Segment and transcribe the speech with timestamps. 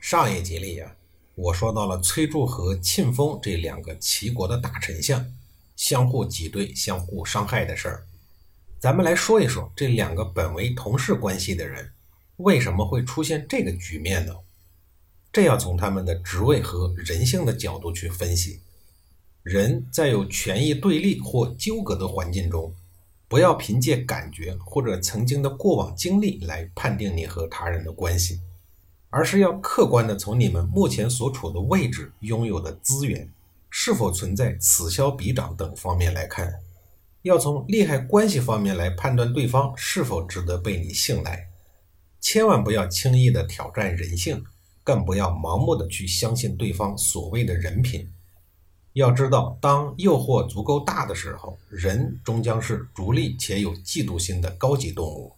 [0.00, 0.96] 上一集里呀，
[1.34, 5.30] 我说到了崔杼和庆丰这两个齐国的大丞相
[5.76, 8.06] 相互挤兑、相互伤害的事儿。
[8.78, 11.92] 咱们来说一说这两个本为同事关系的人，
[12.38, 14.34] 为什么会出现这个局面呢？
[15.30, 18.60] 这要从他们的职位和人性的角度去分析。
[19.42, 22.74] 人在有权益对立或纠葛的环境中，
[23.28, 28.40] 不要凭借感觉或者曾经的过往经历来判定你和他人的关系。
[29.10, 33.28] 而是要客观的从你们目前所处的位置、拥有的资源
[33.68, 36.54] 是否存在此消彼长等方面来看，
[37.22, 41.48] 要从利害关系方面来判断对方是否值得被你信赖。
[42.20, 44.44] 千万不要轻易的挑战人性，
[44.84, 48.08] 更不要盲目的去相信对方所谓的人品。
[48.92, 55.32] 要知道，当诱惑足够大的时候，人终将是逐利且有嫉妒心的高级动物。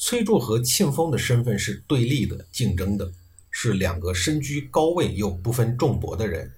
[0.00, 3.12] 崔杼和庆丰的身份是对立的、竞争的，
[3.50, 6.50] 是两个身居高位又不分众伯的人。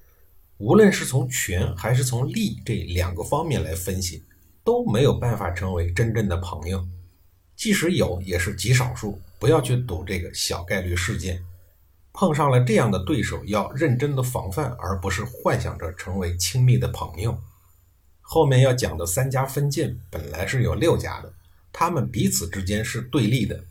[0.58, 4.22] 无论是从权还是从利这两个方面来分析，
[4.62, 6.86] 都没有办法成为真正的朋友。
[7.56, 9.18] 即使有，也是极少数。
[9.38, 11.42] 不要去赌这个小概率事件。
[12.12, 17.38] 碰上了这样的对手，要认真的防范，而不是幻想着成为亲密的朋友。
[18.20, 21.32] 后面要讲的三家分晋，本来是有六家的。
[21.72, 23.64] 他们彼此之间是对立的，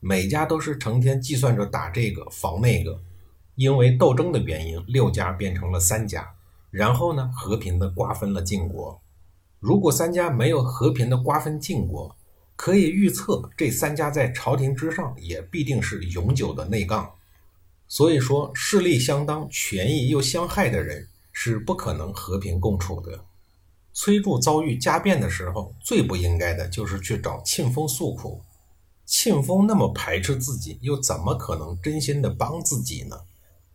[0.00, 3.00] 每家都是成天计算着打这个防那个。
[3.54, 6.34] 因为斗争的原因，六家变成了三家，
[6.70, 9.00] 然后呢，和平的瓜分了晋国。
[9.60, 12.14] 如果三家没有和平的瓜分晋国，
[12.54, 17.10] 可以预测这三家在朝廷之上也必定是永久的内杠。
[17.88, 23.24] 所以说，势力相当、权益又相害的人是不可能和平共处的。
[23.98, 28.42] 崔杼遭遇家变的时候，最不应该的就是去找庆丰诉苦。
[29.06, 33.18] 庆丰那么排斥自己，又怎么可能真心的帮自己呢？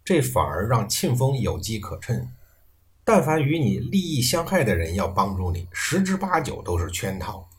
[0.05, 2.29] 这反而让庆丰有机可乘。
[3.03, 7.49] 但凡与你利益相害的人要帮助你，十之八九都是圈套。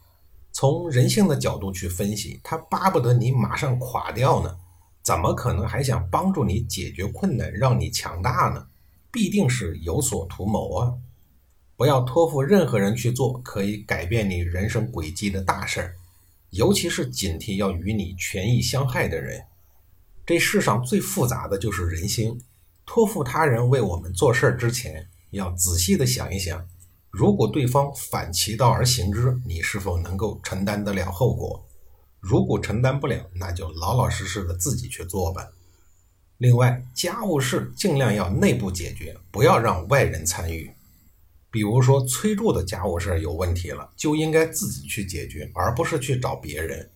[0.52, 4.56] 从人性的角度去分析，他巴不得你马上垮掉呢，
[5.02, 8.68] 怎么可能还想帮助你解决困难，让你强大呢？
[9.10, 10.94] 必定是有所图谋啊！
[11.76, 15.94] 不要托付任何人去做可以改变你人生轨迹的大事儿，
[16.50, 19.42] 尤其是警惕要与你权益相害的人。
[20.24, 22.40] 这世上最复杂的就是人心。
[22.84, 26.66] 托付他人为我们做事之前，要仔细的想一想，
[27.10, 31.64] 如果对方反其道而行之，你是否能够承担得了后果？
[32.20, 35.48] 如果承担不了，那就老老实实的自己去做吧。
[36.38, 40.70] 另外，家务事尽量要内部解决，不要让外人参与。
[41.52, 46.88] 比如说崔柱的家务事有问题了，就应该自己去解决，而不是去找别人。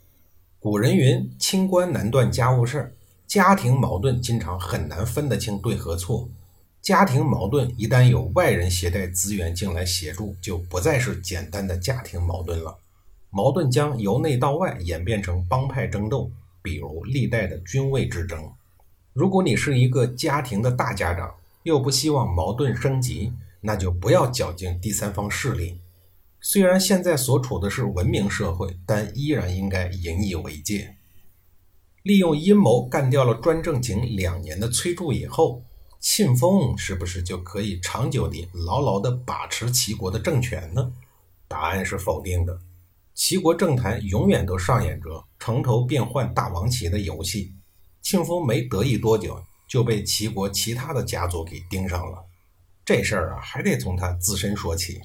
[0.58, 2.96] 古人云：“清官难断家务事。”
[3.28, 6.28] 家庭矛盾经常很难分得清对和错。
[6.80, 12.78] 家庭矛盾一旦有外人携带资源进来协助，就不再是简单的家庭矛盾了，
[13.30, 16.30] 矛盾将由内到外演变成帮派争斗，
[16.62, 18.50] 比如历代的君位之争。
[19.12, 21.34] 如果你是一个家庭的大家长，
[21.64, 23.32] 又不希望矛盾升级。
[23.66, 25.80] 那就不要搅进第三方势力。
[26.40, 30.96] 虽然现在所处的是文明社会，但依然应该引以为戒。
[32.04, 35.64] 利用阴谋干掉了专政仅两年的崔杼以后，
[35.98, 40.92] 庆丰是不是就可以长久地牢牢地把持齐国的政权呢？
[41.48, 42.56] 答案是否定的。
[43.14, 47.52] 齐国政坛永远都上演着城头变换大王旗的游戏。
[48.02, 52.24] 庆丰没得意多久，就被齐国其他的家族给盯上了。
[52.86, 55.00] 这事儿啊，还得从他自身说起。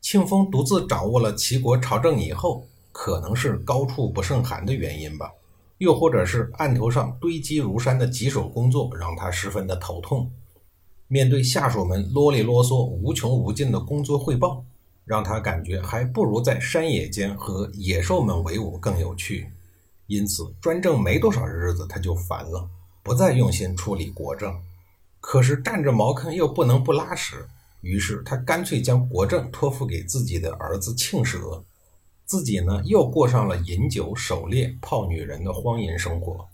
[0.00, 5.30] 庆丰独自掌握了齐国朝政以后，可能是高处不胜寒的原因吧，
[5.76, 10.32] 又或者是案头上堆积如山的棘手工作让他十分的头痛。
[11.06, 14.64] 面对下属们啰里啰嗦、无穷无尽的工作汇报，
[15.04, 19.50] 让他感觉还不如在山野间和野兽们为伍更有趣。
[20.06, 22.70] 因此，专政没多少日子，他就烦了，
[23.02, 24.58] 不再用心处理国政。
[25.22, 27.46] 可是占着茅坑又不能不拉屎，
[27.80, 31.64] 于是他干脆将国政托付给自己的儿子庆舍，
[32.26, 36.48] 自己呢又过上了饮酒、狩猎、泡女人的荒淫生活。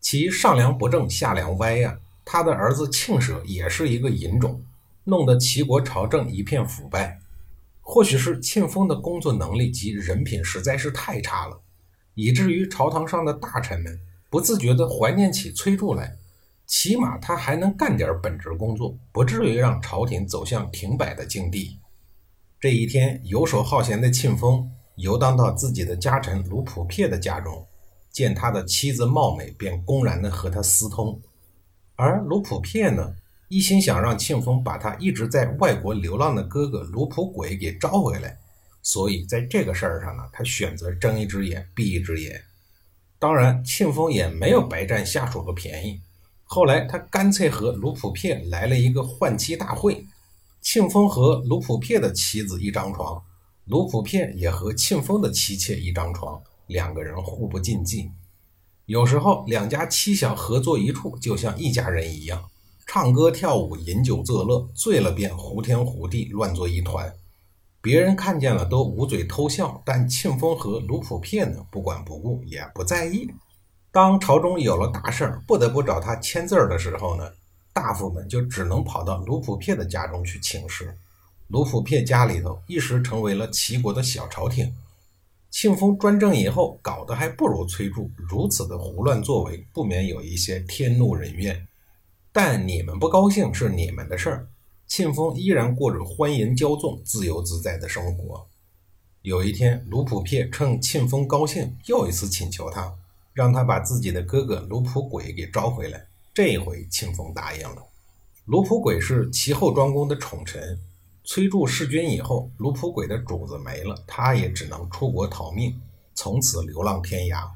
[0.00, 4.60] 其上梁不正下梁歪呀，他的儿子庆舍也是一个淫种，
[5.04, 7.20] 弄得齐国朝政一片腐败。
[7.80, 11.60] 或许是庆丰的工作能力及人品实在是太差了，
[12.14, 16.16] 以至于朝堂上的大臣们不自觉地怀念起崔杼来。
[16.72, 21.78] 起码他还能干点本职工作，不至于让朝廷走向停摆的境地。
[22.58, 27.66] 这一天，游手好闲的庆丰游荡到自己的家臣卢普撇的家中，
[28.10, 31.20] 见他的妻子貌美，便公然的和他私通。
[31.94, 33.16] 而卢普撇呢，
[33.48, 38.38] 一心想让庆丰把他一直在外国流浪的哥哥卢普鬼给招回来，
[38.80, 42.42] 所以在这个事儿上呢，他选择睁一只眼闭一只眼。
[43.18, 46.00] 当然，庆丰也没有白占下属的便宜。
[46.54, 50.06] 后来，他干脆和卢普撇来了一个换妻大会。
[50.60, 53.22] 庆丰和卢普撇的妻子一张床，
[53.64, 58.10] 卢普撇也和庆丰的妻妾一张床，两个人互不禁忌。
[58.84, 62.44] 有时候，两家妻小合作一处，就像一家人一样，
[62.86, 67.14] 唱歌跳舞、饮酒作乐，醉了便胡天胡地，乱作一团。
[67.80, 73.26] 别人看见了都捂嘴偷笑，但庆丰和卢普撇呢，不管不顾，也不在意。
[73.92, 77.30] 当朝中有了大事儿，不得不找他签字儿的时候呢，
[77.74, 80.96] 大夫们就只能跑到卢普撇的家中去请示。
[81.48, 84.74] 卢普撇家里头一时成为了齐国的小朝廷。
[85.50, 91.68] 庆丰专政以后，搞得还不如崔杼，如此的胡乱作为，不免有一些天怒人怨。
[92.32, 94.48] 但你们不高兴是你们的事儿，
[94.86, 98.46] 庆丰依然过着欢颜骄纵、自由自在的生活。
[99.20, 102.94] 有一天，卢普撇趁庆丰高兴，又一次请求他。
[103.32, 106.06] 让他把自己的哥哥卢普轨给招回来。
[106.34, 107.82] 这回庆丰答应了。
[108.46, 110.78] 卢普轨是齐后庄公的宠臣，
[111.24, 115.78] 崔杼弑君以后，卢普轨的主子没了，他也只能出国逃命，
[116.14, 117.48] 从此流浪天涯。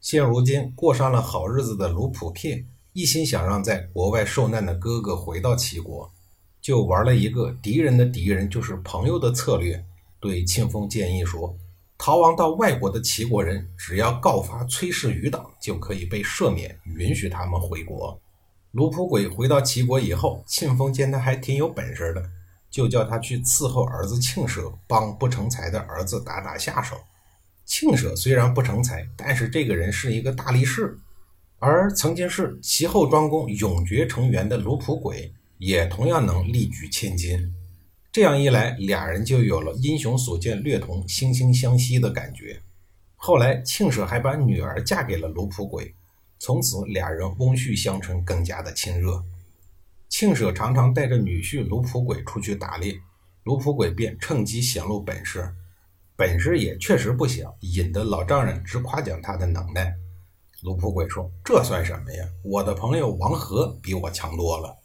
[0.00, 6.10] 现如今过上了好日子的卢普撇，一心想让在国外受难的哥哥回到齐国，
[6.60, 9.84] 就玩了一个敌人的敌人就是朋友的策略，
[10.18, 11.56] 对庆丰建议说。
[12.02, 18.18] 逃亡到外国的齐国人，只要告发崔氏余党，就可以被赦免，允许他们回国。
[18.70, 22.24] 卢普轨回到齐国以后，庆丰见他还挺有本事的，
[22.70, 26.96] 就叫他去伺候儿子庆舍，帮不成才的儿子打打下手。
[27.66, 30.98] 庆舍虽然不成才，但是这个人是一个大力士，
[31.58, 37.54] 而曾经是齐后庄公永爵成员的卢普轨，也同样能力举千金。
[38.12, 42.60] 这样一来，俩人就有了英雄所见略同、惺惺相惜的感觉。
[43.14, 45.94] 后来，庆舍还把女儿嫁给了卢普轨，
[46.36, 49.22] 从此俩人翁婿相称，更加的亲热。
[50.08, 52.98] 庆舍常常带着女婿卢普轨出去打猎，
[53.44, 55.48] 卢普轨便趁机显露本事，
[56.16, 59.94] 本事也确实不小，引得老丈人直夸奖他的能耐。
[60.62, 62.24] 卢普轨说：“这算什么呀？
[62.42, 64.76] 我的朋友王和比我强多了。”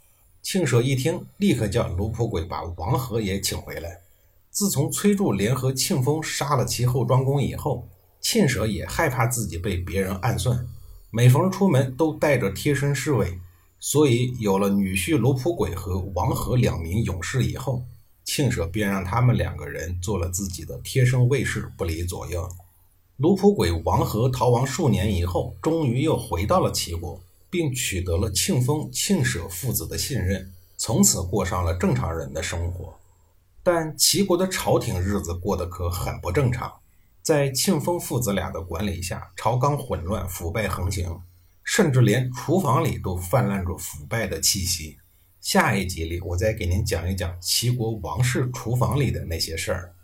[0.46, 4.02] 庆舍一听，立刻叫卢普鬼把王和也请回来。
[4.52, 7.88] 自从崔杼联合庆丰杀了齐后庄公以后，
[8.22, 10.68] 庆舍也害怕自己被别人暗算，
[11.10, 13.40] 每逢出门都带着贴身侍卫。
[13.80, 17.82] 所以有了女婿卢普鬼和王和两名勇士以后，
[18.24, 22.48] 庆舍便让他们两个人做了自己的贴身卫士，不离左右。
[23.18, 27.20] 卢普鬼、王和逃亡数年以后，终于又回到了齐国。
[27.56, 32.94] 并取得了庆丰、庆舍父子的信任，从此过上了正常人的生活。
[33.64, 36.70] 但齐国的朝廷日子过得可很不正常，
[37.22, 41.22] 在庆丰父子俩的管理下，朝纲混乱，腐败横行，
[41.64, 44.98] 甚至连厨房里都泛滥着腐败的气息。
[45.40, 49.95] 下一集里，我再给您讲一讲齐国王室厨房里的那些事儿。